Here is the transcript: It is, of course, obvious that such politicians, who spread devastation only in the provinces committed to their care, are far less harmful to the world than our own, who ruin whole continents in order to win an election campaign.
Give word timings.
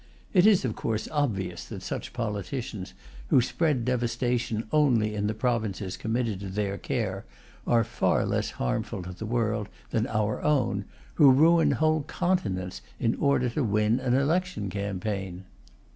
It 0.33 0.47
is, 0.47 0.65
of 0.65 0.75
course, 0.75 1.07
obvious 1.11 1.65
that 1.65 1.83
such 1.83 2.11
politicians, 2.11 2.95
who 3.27 3.39
spread 3.39 3.85
devastation 3.85 4.63
only 4.71 5.13
in 5.13 5.27
the 5.27 5.35
provinces 5.35 5.95
committed 5.95 6.39
to 6.39 6.49
their 6.49 6.79
care, 6.79 7.23
are 7.67 7.83
far 7.83 8.25
less 8.25 8.49
harmful 8.57 9.03
to 9.03 9.13
the 9.13 9.27
world 9.27 9.69
than 9.91 10.07
our 10.07 10.41
own, 10.41 10.85
who 11.21 11.29
ruin 11.31 11.73
whole 11.73 12.01
continents 12.01 12.81
in 12.99 13.13
order 13.17 13.47
to 13.51 13.63
win 13.63 13.99
an 13.99 14.15
election 14.15 14.71
campaign. 14.71 15.43